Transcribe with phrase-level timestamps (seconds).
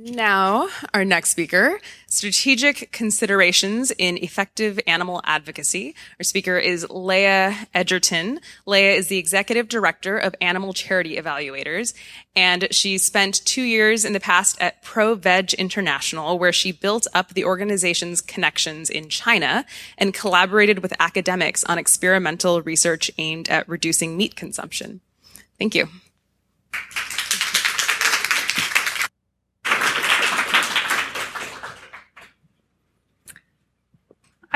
[0.00, 5.96] Now, our next speaker, Strategic Considerations in Effective Animal Advocacy.
[6.20, 8.38] Our speaker is Leah Edgerton.
[8.64, 11.94] Leah is the Executive Director of Animal Charity Evaluators,
[12.36, 17.34] and she spent two years in the past at ProVeg International, where she built up
[17.34, 19.66] the organization's connections in China
[19.98, 25.00] and collaborated with academics on experimental research aimed at reducing meat consumption.
[25.58, 25.88] Thank you.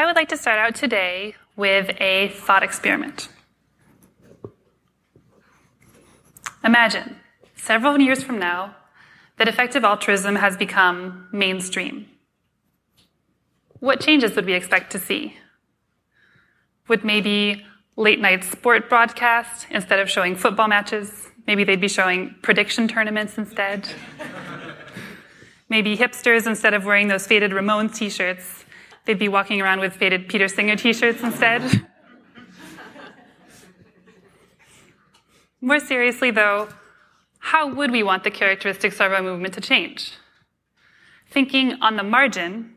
[0.03, 3.29] I would like to start out today with a thought experiment.
[6.65, 7.21] Imagine,
[7.55, 8.75] several years from now,
[9.37, 12.07] that effective altruism has become mainstream.
[13.79, 15.37] What changes would we expect to see?
[16.89, 22.35] Would maybe late night sport broadcasts, instead of showing football matches, maybe they'd be showing
[22.43, 23.89] prediction tournaments instead?
[25.69, 28.62] maybe hipsters, instead of wearing those faded Ramones t shirts,
[29.05, 31.87] They'd be walking around with faded Peter Singer t shirts instead.
[35.61, 36.69] More seriously, though,
[37.39, 40.13] how would we want the characteristics of our movement to change?
[41.31, 42.77] Thinking on the margin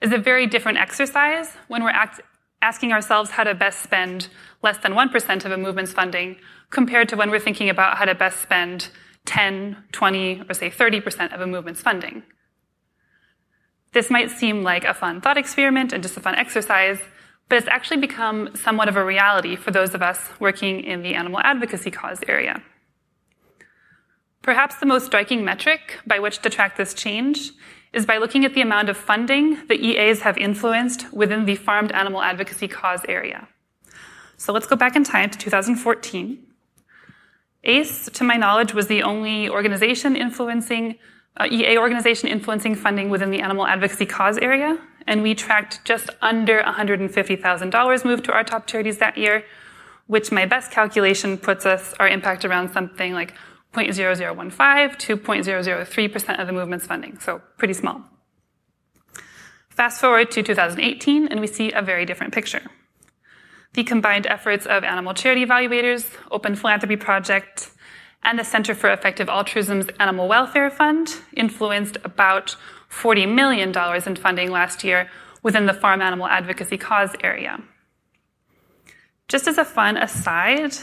[0.00, 2.20] is a very different exercise when we're act-
[2.60, 4.28] asking ourselves how to best spend
[4.62, 6.36] less than 1% of a movement's funding
[6.70, 8.88] compared to when we're thinking about how to best spend
[9.26, 12.22] 10, 20, or say 30% of a movement's funding.
[13.92, 16.98] This might seem like a fun thought experiment and just a fun exercise,
[17.48, 21.14] but it's actually become somewhat of a reality for those of us working in the
[21.14, 22.62] animal advocacy cause area.
[24.40, 27.52] Perhaps the most striking metric by which to track this change
[27.92, 31.92] is by looking at the amount of funding the EAs have influenced within the farmed
[31.92, 33.46] animal advocacy cause area.
[34.38, 36.46] So let's go back in time to 2014.
[37.64, 40.98] ACE, to my knowledge, was the only organization influencing
[41.36, 46.10] uh, EA organization influencing funding within the animal advocacy cause area, and we tracked just
[46.20, 49.44] under $150,000 moved to our top charities that year,
[50.06, 53.34] which my best calculation puts us our impact around something like
[53.72, 58.02] 0.0015 to 0.003% of the movement's funding, so pretty small.
[59.70, 62.62] Fast forward to 2018, and we see a very different picture.
[63.72, 67.70] The combined efforts of animal charity evaluators, Open Philanthropy Project,
[68.22, 72.56] and the Center for Effective Altruism's Animal Welfare Fund influenced about
[72.90, 73.72] $40 million
[74.06, 75.10] in funding last year
[75.42, 77.60] within the farm animal advocacy cause area.
[79.28, 80.74] Just as a fun aside,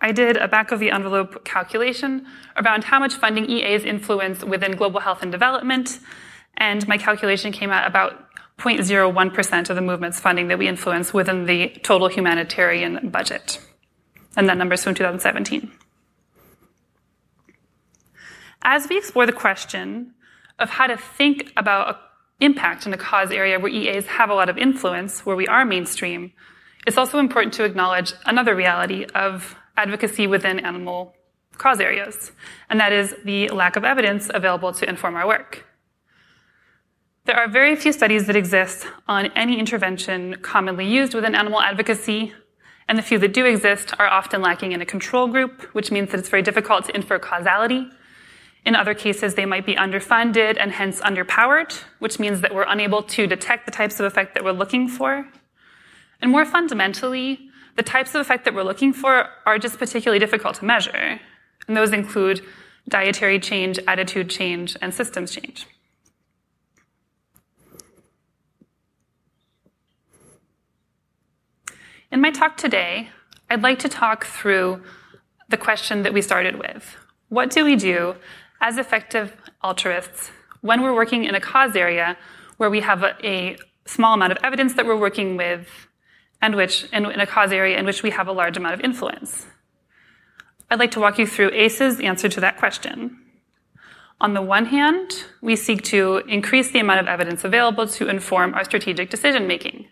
[0.00, 4.72] I did a back of the envelope calculation around how much funding EAs influence within
[4.72, 6.00] global health and development,
[6.56, 8.26] and my calculation came out about
[8.58, 13.60] 0.01% of the movement's funding that we influence within the total humanitarian budget.
[14.36, 15.70] And that number is from 2017.
[18.62, 20.14] As we explore the question
[20.58, 21.96] of how to think about
[22.40, 25.64] impact in a cause area where EAs have a lot of influence, where we are
[25.64, 26.32] mainstream,
[26.86, 31.14] it's also important to acknowledge another reality of advocacy within animal
[31.56, 32.32] cause areas,
[32.68, 35.66] and that is the lack of evidence available to inform our work.
[37.26, 42.32] There are very few studies that exist on any intervention commonly used within animal advocacy,
[42.88, 46.10] and the few that do exist are often lacking in a control group, which means
[46.10, 47.90] that it's very difficult to infer causality
[48.66, 53.02] in other cases, they might be underfunded and hence underpowered, which means that we're unable
[53.02, 55.26] to detect the types of effect that we're looking for.
[56.20, 60.56] And more fundamentally, the types of effect that we're looking for are just particularly difficult
[60.56, 61.20] to measure.
[61.66, 62.42] And those include
[62.88, 65.66] dietary change, attitude change, and systems change.
[72.12, 73.08] In my talk today,
[73.48, 74.82] I'd like to talk through
[75.48, 76.96] the question that we started with.
[77.28, 78.16] What do we do
[78.60, 82.16] as effective altruists when we're working in a cause area
[82.58, 83.56] where we have a, a
[83.86, 85.66] small amount of evidence that we're working with
[86.42, 88.80] and which in, in a cause area in which we have a large amount of
[88.80, 89.46] influence.
[90.70, 93.18] I'd like to walk you through ACE's answer to that question.
[94.20, 98.54] On the one hand, we seek to increase the amount of evidence available to inform
[98.54, 99.88] our strategic decision making.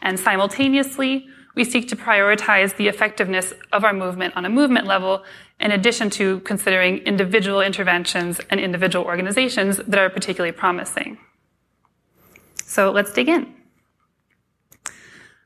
[0.00, 5.24] And simultaneously, we seek to prioritize the effectiveness of our movement on a movement level
[5.58, 11.18] in addition to considering individual interventions and individual organizations that are particularly promising.
[12.62, 13.54] So let's dig in.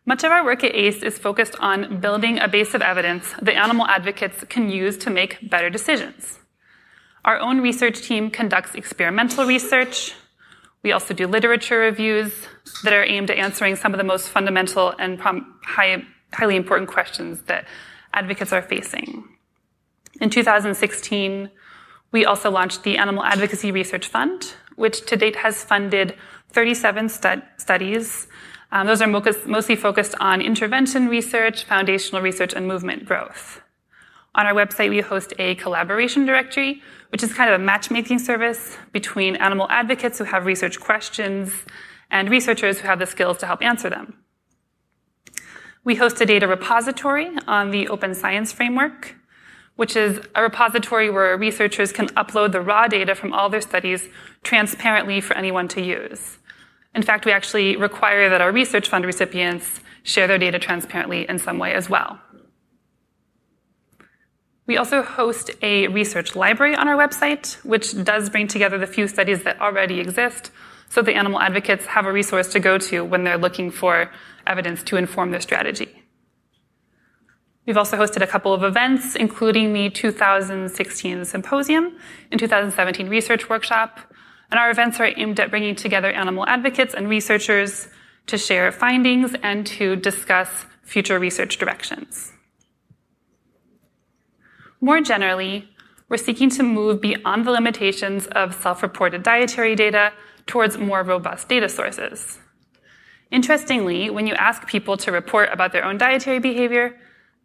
[0.05, 3.55] Much of our work at ACE is focused on building a base of evidence that
[3.55, 6.41] animal advocates can use to make better decisions.
[7.25, 10.15] Our own research team conducts experimental research.
[10.83, 12.33] We also do literature reviews
[12.85, 17.43] that are aimed at answering some of the most fundamental and high, highly important questions
[17.43, 17.67] that
[18.15, 19.29] advocates are facing.
[20.21, 21.51] In 2016,
[22.13, 26.15] We also launched the Animal Advocacy Research Fund, which to date has funded
[26.51, 28.27] 37 stu- studies.
[28.73, 33.61] Um, those are mostly focused on intervention research, foundational research, and movement growth.
[34.35, 38.77] On our website, we host a collaboration directory, which is kind of a matchmaking service
[38.93, 41.53] between animal advocates who have research questions
[42.11, 44.19] and researchers who have the skills to help answer them.
[45.83, 49.17] We host a data repository on the Open Science Framework,
[49.77, 54.09] which is a repository where researchers can upload the raw data from all their studies
[54.43, 56.39] transparently for anyone to use.
[56.95, 61.39] In fact, we actually require that our research fund recipients share their data transparently in
[61.39, 62.21] some way as well.
[64.71, 69.09] We also host a research library on our website, which does bring together the few
[69.09, 70.53] studies that already exist
[70.89, 74.13] so the animal advocates have a resource to go to when they're looking for
[74.47, 76.05] evidence to inform their strategy.
[77.67, 81.97] We've also hosted a couple of events, including the 2016 symposium
[82.31, 83.99] and 2017 research workshop.
[84.53, 87.89] And our events are aimed at bringing together animal advocates and researchers
[88.29, 92.35] to share findings and to discuss future research directions.
[94.81, 95.69] More generally,
[96.09, 100.13] we're seeking to move beyond the limitations of self-reported dietary data
[100.47, 102.39] towards more robust data sources.
[103.31, 106.99] Interestingly, when you ask people to report about their own dietary behavior,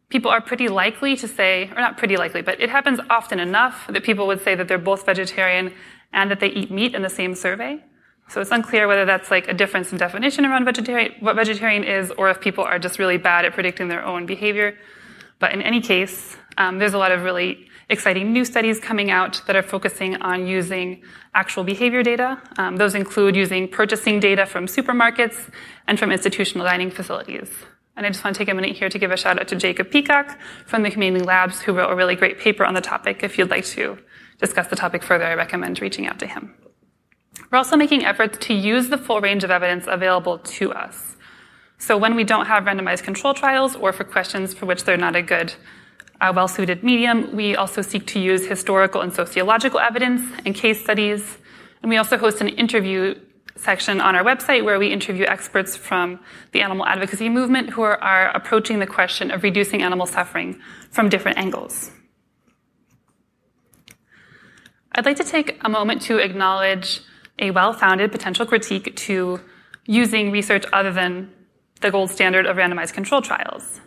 [0.10, 3.86] people are pretty likely to say, or not pretty likely, but it happens often enough
[3.90, 5.74] that people would say that they're both vegetarian
[6.14, 7.84] and that they eat meat in the same survey.
[8.30, 12.12] So it's unclear whether that's like a difference in definition around vegetarian, what vegetarian is,
[12.12, 14.78] or if people are just really bad at predicting their own behavior.
[15.38, 19.42] But in any case, um, there's a lot of really exciting new studies coming out
[19.48, 21.04] that are focusing on using
[21.34, 22.42] actual behavior data.
[22.58, 25.52] Um, those include using purchasing data from supermarkets
[25.88, 27.50] and from institutional dining facilities.
[27.96, 29.56] And I just want to take a minute here to give a shout out to
[29.56, 33.24] Jacob Peacock from the Community Labs, who wrote a really great paper on the topic.
[33.24, 33.98] If you'd like to
[34.40, 36.54] discuss the topic further, I recommend reaching out to him.
[37.52, 41.16] We're also making efforts to use the full range of evidence available to us.
[41.78, 45.16] So when we don't have randomized control trials or for questions for which they're not
[45.16, 45.54] a good
[46.22, 47.36] a well-suited medium.
[47.36, 51.38] We also seek to use historical and sociological evidence and case studies.
[51.82, 53.16] And we also host an interview
[53.58, 56.20] section on our website where we interview experts from
[56.52, 60.60] the animal advocacy movement who are, are approaching the question of reducing animal suffering
[60.92, 61.92] from different angles.
[64.94, 67.02] I'd like to take a moment to acknowledge
[67.40, 69.42] a well-founded potential critique to
[69.86, 71.32] using research other than
[71.82, 73.82] the gold standard of randomized control trials.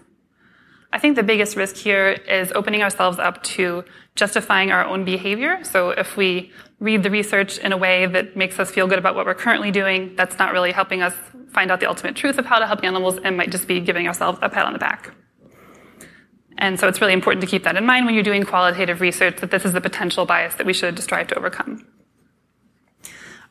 [0.90, 3.84] I think the biggest risk here is opening ourselves up to
[4.16, 5.62] justifying our own behavior.
[5.62, 6.50] So if we
[6.80, 9.70] read the research in a way that makes us feel good about what we're currently
[9.70, 11.14] doing, that's not really helping us
[11.50, 14.06] find out the ultimate truth of how to help animals and might just be giving
[14.06, 15.14] ourselves a pat on the back.
[16.56, 19.36] And so it's really important to keep that in mind when you're doing qualitative research
[19.40, 21.86] that this is the potential bias that we should strive to overcome.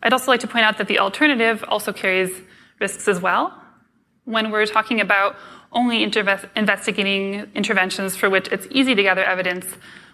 [0.03, 2.31] I'd also like to point out that the alternative also carries
[2.79, 3.61] risks as well.
[4.25, 5.37] When we're talking about
[5.71, 9.65] only investigating interventions for which it's easy to gather evidence,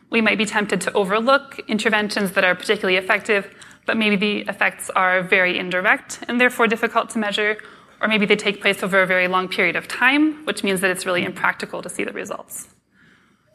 [0.10, 3.54] we might be tempted to overlook interventions that are particularly effective,
[3.86, 7.58] but maybe the effects are very indirect and therefore difficult to measure,
[8.02, 10.92] or maybe they take place over a very long period of time, which means that
[10.92, 12.70] it's really impractical to see the results.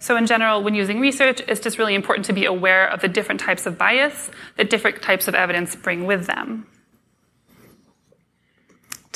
[0.01, 3.09] So, in general, when using research, it's just really important to be aware of the
[3.09, 6.67] different types of bias that different types of evidence bring with them.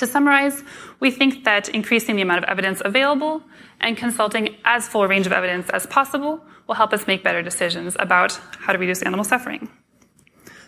[0.02, 0.64] To summarize,
[0.98, 3.40] we think that increasing the amount of evidence available
[3.80, 7.40] and consulting as full a range of evidence as possible will help us make better
[7.40, 9.68] decisions about how to reduce animal suffering.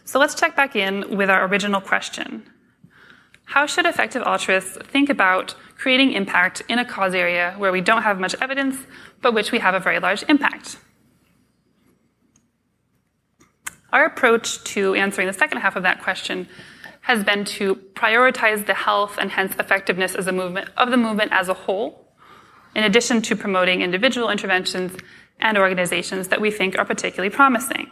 [0.05, 2.49] So let's check back in with our original question.
[3.47, 8.03] How should effective altruists think about creating impact in a cause area where we don't
[8.03, 8.77] have much evidence,
[9.21, 10.77] but which we have a very large impact?
[13.93, 16.47] Our approach to answering the second half of that question
[17.05, 21.31] has been to prioritize the health and hence effectiveness as a movement of the movement
[21.33, 22.09] as a whole,
[22.75, 24.97] in addition to promoting individual interventions
[25.39, 27.91] and organizations that we think are particularly promising.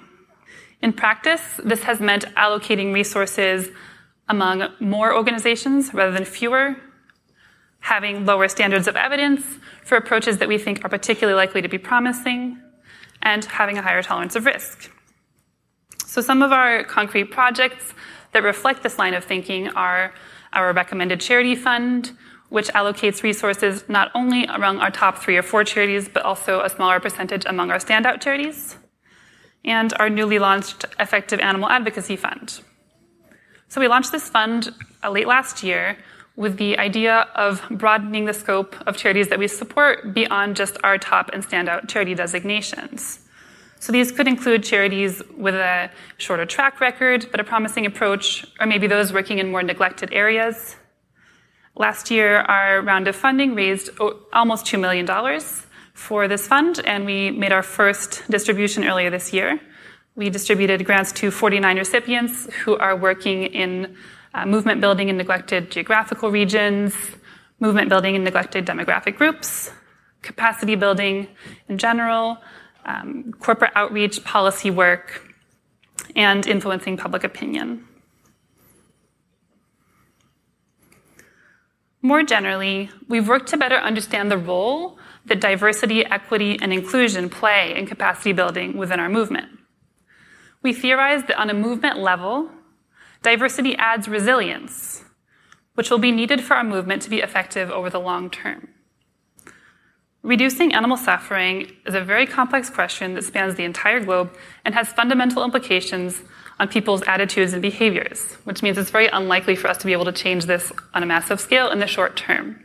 [0.81, 3.69] In practice, this has meant allocating resources
[4.31, 6.77] among more organizations rather than fewer,
[7.81, 9.45] having lower standards of evidence
[9.85, 12.59] for approaches that we think are particularly likely to be promising,
[13.21, 14.91] and having a higher tolerance of risk.
[16.07, 17.93] So some of our concrete projects
[18.33, 20.13] that reflect this line of thinking are
[20.53, 22.13] our recommended charity fund,
[22.49, 26.69] which allocates resources not only among our top three or four charities, but also a
[26.69, 28.77] smaller percentage among our standout charities,
[29.65, 32.61] and our newly launched Effective Animal Advocacy Fund.
[33.69, 34.69] So we launched this fund
[35.03, 35.97] uh, late last year
[36.37, 40.99] with the idea of broadening the scope of charities that we support beyond just our
[40.99, 43.22] top and standout charity designations.
[43.83, 48.67] So these could include charities with a shorter track record, but a promising approach, or
[48.69, 50.77] maybe those working in more neglected areas.
[51.75, 53.91] Last year, our round of funding raised
[54.33, 55.05] almost $2 million
[55.95, 59.59] for this fund, and we made our first distribution earlier this year.
[60.15, 63.97] We distributed grants to 49 recipients who are working in
[64.33, 66.95] uh, movement building in neglected geographical regions,
[67.59, 69.73] movement building in neglected demographic groups,
[70.23, 71.27] capacity building
[71.69, 72.39] in general,
[72.85, 75.35] um, corporate outreach, policy work,
[76.17, 77.87] and influencing public opinion.
[82.01, 87.75] More generally, we've worked to better understand the role that diversity, equity, and inclusion play
[87.77, 89.49] in capacity building within our movement.
[90.63, 92.51] We theorize that on a movement level,
[93.23, 95.05] diversity adds resilience,
[95.75, 98.69] which will be needed for our movement to be effective over the long term.
[100.23, 104.33] Reducing animal suffering is a very complex question that spans the entire globe
[104.65, 106.23] and has fundamental implications
[106.61, 110.05] on people's attitudes and behaviors, which means it's very unlikely for us to be able
[110.05, 112.65] to change this on a massive scale in the short term.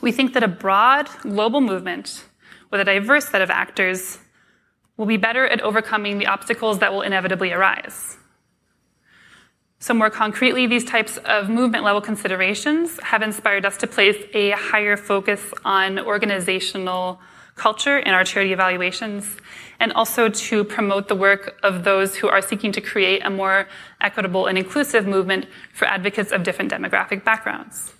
[0.00, 2.24] We think that a broad global movement
[2.70, 4.18] with a diverse set of actors
[4.96, 8.16] will be better at overcoming the obstacles that will inevitably arise.
[9.86, 14.50] So, more concretely, these types of movement level considerations have inspired us to place a
[14.50, 17.20] higher focus on organizational
[17.54, 19.36] culture in our charity evaluations,
[19.78, 23.68] and also to promote the work of those who are seeking to create a more
[24.00, 27.94] equitable and inclusive movement for advocates of different demographic backgrounds.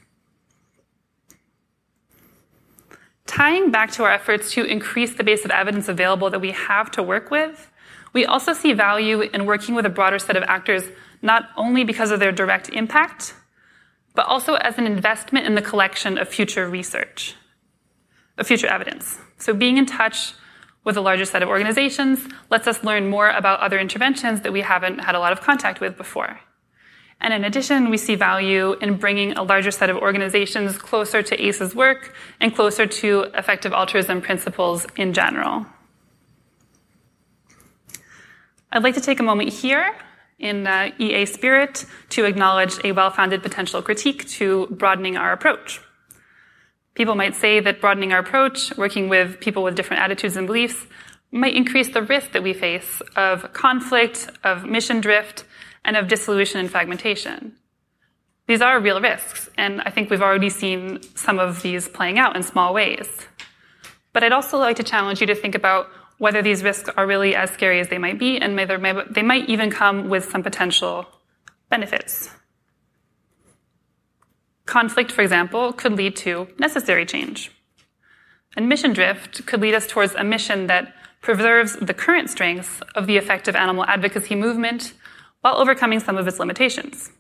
[3.27, 6.91] Tying back to our efforts to increase the base of evidence available that we have
[6.91, 7.71] to work with,
[8.13, 10.85] we also see value in working with a broader set of actors
[11.23, 13.35] not only because of their direct impact,
[14.15, 17.35] but also as an investment in the collection of future research,
[18.39, 19.19] of future evidence.
[19.39, 20.33] So being in touch
[20.85, 24.63] with a larger set of organizations lets us learn more about other interventions that we
[24.63, 26.41] haven't had a lot of contact with before.
[27.21, 31.43] And in addition, we see value in bringing a larger set of organizations closer to
[31.43, 35.67] ACE's work and closer to effective altruism principles in general.
[38.77, 39.97] I'd like to take a moment here
[40.39, 45.81] in uh, EA spirit to acknowledge a well-founded potential critique to broadening our approach.
[46.93, 50.87] People might say that broadening our approach, working with people with different attitudes and beliefs,
[51.31, 55.47] might increase the risk that we face of conflict, of mission drift,
[55.83, 57.57] and of dissolution and fragmentation.
[58.47, 62.37] These are real risks, and I think we've already seen some of these playing out
[62.37, 63.09] in small ways.
[64.13, 67.35] But I'd also like to challenge you to think about whether these risks are really
[67.35, 71.07] as scary as they might be, and whether they might even come with some potential
[71.69, 72.31] benefits.
[74.65, 77.53] Conflict, for example, could lead to necessary change.
[78.57, 83.07] And mission drift could lead us towards a mission that preserves the current strengths of
[83.07, 84.95] the effective animal advocacy movement
[85.41, 87.11] while overcoming some of its limitations.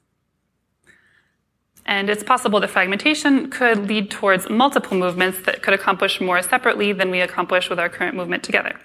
[1.86, 6.92] And it's possible that fragmentation could lead towards multiple movements that could accomplish more separately
[6.92, 8.78] than we accomplish with our current movement together.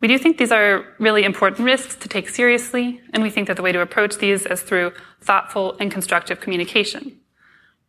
[0.00, 3.56] We do think these are really important risks to take seriously, and we think that
[3.56, 4.92] the way to approach these is through
[5.22, 7.20] thoughtful and constructive communication.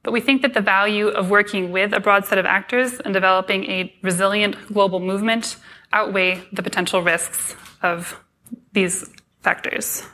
[0.03, 3.13] But we think that the value of working with a broad set of actors and
[3.13, 5.57] developing a resilient global movement
[5.91, 8.23] outweigh the potential risks of
[8.71, 9.09] these
[9.41, 10.07] factors.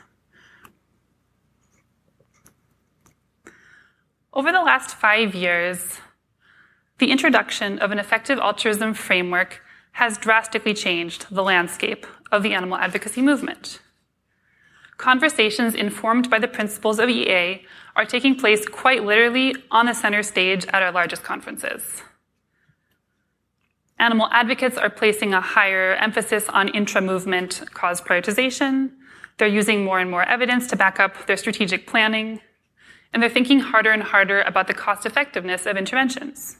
[4.34, 5.98] Over the last five years,
[6.98, 9.60] the introduction of an effective altruism framework
[9.92, 13.80] has drastically changed the landscape of the animal advocacy movement.
[14.96, 17.62] Conversations informed by the principles of EA
[17.94, 22.02] are taking place quite literally on the center stage at our largest conferences.
[23.98, 28.92] Animal advocates are placing a higher emphasis on intra movement cause prioritization.
[29.36, 32.40] They're using more and more evidence to back up their strategic planning
[33.12, 36.56] and they're thinking harder and harder about the cost effectiveness of interventions.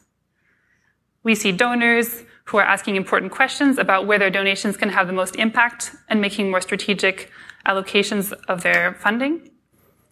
[1.23, 5.13] We see donors who are asking important questions about where their donations can have the
[5.13, 7.31] most impact and making more strategic
[7.67, 9.51] allocations of their funding.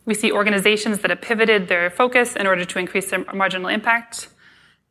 [0.05, 4.29] We see organizations that have pivoted their focus in order to increase their marginal impact.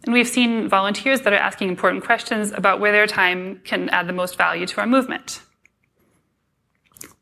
[0.04, 4.08] And we've seen volunteers that are asking important questions about where their time can add
[4.08, 5.42] the most value to our movement.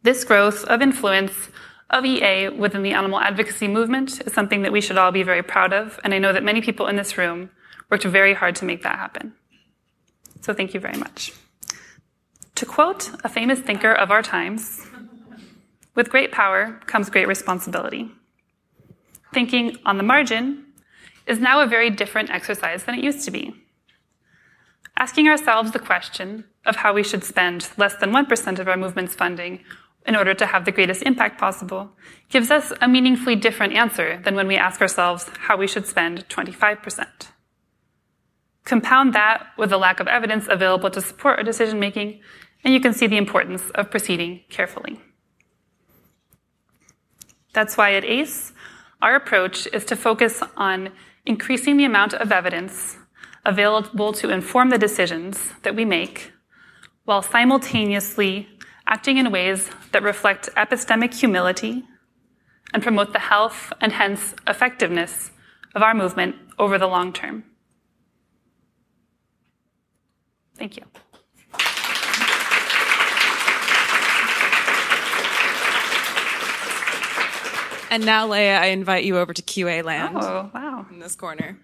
[0.03, 1.49] This growth of influence
[1.89, 5.43] of EA within the animal advocacy movement is something that we should all be very
[5.43, 7.49] proud of, and I know that many people in this room
[7.89, 9.33] worked very hard to make that happen.
[10.41, 11.33] So thank you very much.
[12.55, 14.85] To quote a famous thinker of our times,
[15.95, 18.11] with great power comes great responsibility.
[19.33, 20.65] Thinking on the margin
[21.25, 23.53] is now a very different exercise than it used to be.
[24.97, 29.15] Asking ourselves the question of how we should spend less than 1% of our movement's
[29.15, 29.63] funding
[30.07, 31.91] in order to have the greatest impact possible
[32.29, 36.27] gives us a meaningfully different answer than when we ask ourselves how we should spend
[36.29, 37.05] 25%.
[38.63, 42.21] Compound that with the lack of evidence available to support our decision making,
[42.63, 44.99] and you can see the importance of proceeding carefully.
[47.53, 48.53] That's why at ACE,
[49.01, 50.91] our approach is to focus on
[51.25, 52.97] increasing the amount of evidence
[53.45, 56.31] available to inform the decisions that we make
[57.05, 58.49] while simultaneously
[58.87, 61.83] acting in ways that reflect epistemic humility
[62.73, 65.31] and promote the health and hence effectiveness
[65.75, 67.43] of our movement over the long term.
[70.55, 70.83] Thank you.
[77.89, 80.17] And now, Leah, I invite you over to QA land.
[80.19, 80.85] Oh, wow.
[80.91, 81.57] In this corner.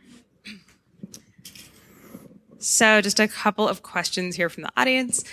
[2.60, 5.26] So, just a couple of questions here from the audience.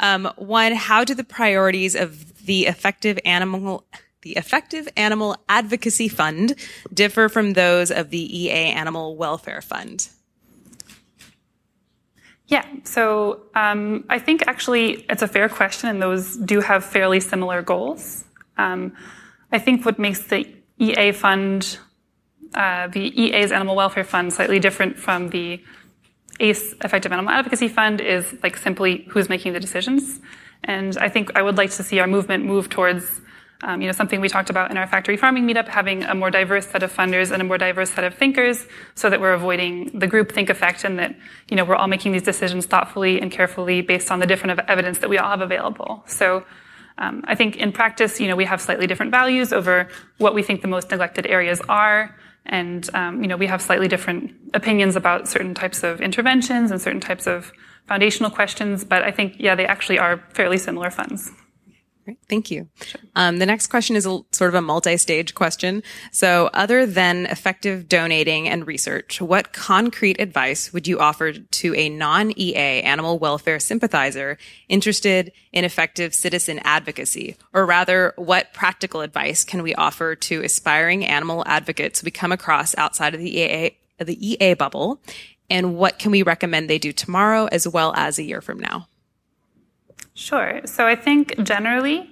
[0.00, 3.84] Um, one, how do the priorities of the effective animal
[4.26, 6.56] the Effective Animal Advocacy Fund
[6.92, 10.08] differ from those of the EA Animal Welfare Fund?
[12.48, 17.20] Yeah, so um, I think actually it's a fair question, and those do have fairly
[17.20, 18.24] similar goals.
[18.58, 18.96] Um,
[19.52, 20.44] I think what makes the
[20.78, 21.78] EA fund,
[22.54, 25.62] uh, the EA's Animal Welfare Fund, slightly different from the
[26.40, 30.20] ACE Effective Animal Advocacy Fund is like simply who's making the decisions.
[30.64, 33.20] And I think I would like to see our movement move towards,
[33.62, 36.30] um, you know, something we talked about in our factory farming meetup, having a more
[36.30, 39.98] diverse set of funders and a more diverse set of thinkers, so that we're avoiding
[39.98, 41.14] the group think effect, and that
[41.48, 44.98] you know we're all making these decisions thoughtfully and carefully based on the different evidence
[44.98, 46.04] that we all have available.
[46.06, 46.44] So.
[46.98, 50.42] Um, I think in practice, you know, we have slightly different values over what we
[50.42, 52.16] think the most neglected areas are,
[52.48, 56.80] and um, you know, we have slightly different opinions about certain types of interventions and
[56.80, 57.52] certain types of
[57.86, 58.84] foundational questions.
[58.84, 61.30] But I think, yeah, they actually are fairly similar funds.
[62.06, 62.18] Great.
[62.28, 62.68] Thank you.
[62.82, 63.00] Sure.
[63.16, 65.82] Um, the next question is a, sort of a multi-stage question.
[66.12, 71.88] So other than effective donating and research, what concrete advice would you offer to a
[71.88, 74.38] non-EA animal welfare sympathizer
[74.68, 77.34] interested in effective citizen advocacy?
[77.52, 82.78] Or rather, what practical advice can we offer to aspiring animal advocates we come across
[82.78, 85.00] outside of the EA, the EA bubble?
[85.50, 88.86] And what can we recommend they do tomorrow as well as a year from now?
[90.16, 90.62] Sure.
[90.64, 92.10] So I think generally,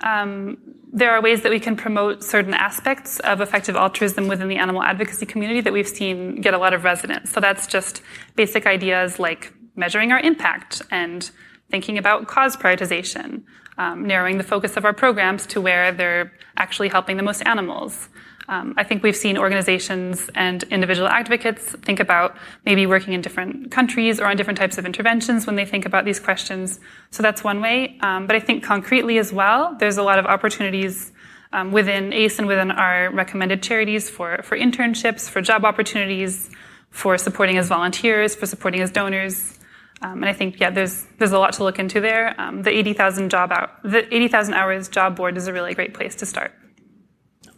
[0.00, 0.58] um,
[0.92, 4.82] there are ways that we can promote certain aspects of effective altruism within the animal
[4.82, 7.30] advocacy community that we've seen get a lot of resonance.
[7.30, 8.02] So that's just
[8.34, 11.30] basic ideas like measuring our impact and
[11.70, 13.44] thinking about cause prioritization,
[13.78, 18.08] um, narrowing the focus of our programs to where they're actually helping the most animals,
[18.48, 23.70] um, I think we've seen organizations and individual advocates think about maybe working in different
[23.70, 26.78] countries or on different types of interventions when they think about these questions.
[27.10, 27.98] So that's one way.
[28.00, 31.12] Um, but I think concretely as well, there's a lot of opportunities
[31.52, 36.50] um, within ACE and within our recommended charities for, for internships, for job opportunities,
[36.90, 39.58] for supporting as volunteers, for supporting as donors.
[40.02, 42.38] Um, and I think, yeah, there's there's a lot to look into there.
[42.38, 46.16] Um, the 80,000 job out, the 80,000 hours job board is a really great place
[46.16, 46.52] to start.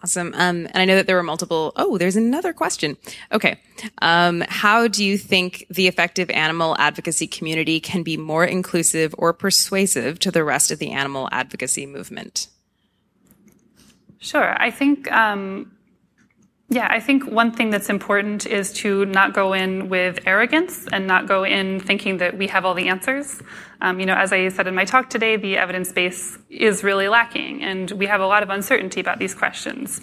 [0.06, 0.32] Awesome.
[0.34, 1.72] Um, and I know that there were multiple.
[1.74, 2.96] Oh, there's another question.
[3.32, 3.58] Okay.
[4.02, 9.32] Um, how do you think the effective animal advocacy community can be more inclusive or
[9.32, 12.46] persuasive to the rest of the animal advocacy movement?
[14.20, 14.54] Sure.
[14.62, 15.75] I think um,
[16.68, 21.06] yeah, I think one thing that's important is to not go in with arrogance and
[21.06, 23.40] not go in thinking that we have all the answers.
[23.80, 27.06] Um, you know, as I said in my talk today, the evidence base is really
[27.06, 30.00] lacking, and we have a lot of uncertainty about these questions.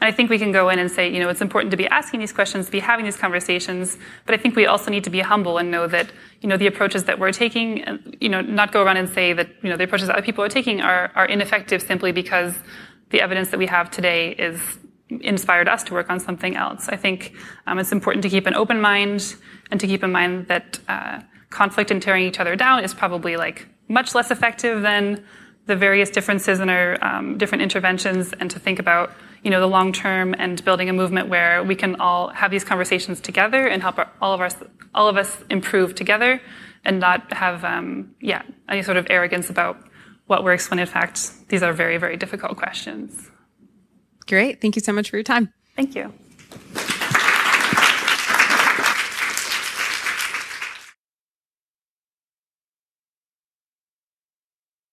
[0.00, 1.88] And I think we can go in and say, you know, it's important to be
[1.88, 5.10] asking these questions, to be having these conversations, but I think we also need to
[5.10, 8.70] be humble and know that, you know, the approaches that we're taking, you know, not
[8.70, 11.10] go around and say that, you know, the approaches that other people are taking are,
[11.16, 12.54] are ineffective simply because
[13.10, 14.60] the evidence that we have today is
[15.10, 16.88] inspired us to work on something else.
[16.88, 17.34] I think
[17.66, 19.36] um, it's important to keep an open mind
[19.70, 23.36] and to keep in mind that uh, conflict and tearing each other down is probably
[23.36, 25.24] like much less effective than
[25.66, 29.12] the various differences in our um, different interventions and to think about
[29.42, 32.64] you know the long term and building a movement where we can all have these
[32.64, 34.56] conversations together and help our, all of us
[34.94, 36.40] all of us improve together
[36.84, 39.78] and not have um, yeah any sort of arrogance about
[40.26, 43.30] what works when in fact these are very very difficult questions
[44.26, 44.60] Great.
[44.60, 45.52] Thank you so much for your time.
[45.76, 46.12] Thank you.